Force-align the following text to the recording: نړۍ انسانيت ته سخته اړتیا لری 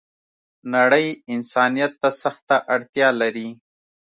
نړۍ 0.73 1.07
انسانيت 1.33 1.91
ته 2.01 2.09
سخته 2.21 2.55
اړتیا 2.73 3.07
لری 3.21 3.49